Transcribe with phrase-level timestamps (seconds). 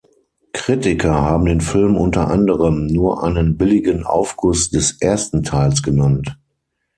[0.51, 6.39] Kritiker haben den Film unter anderem „nur einen billigen Aufguss“ des ersten Teils genannt.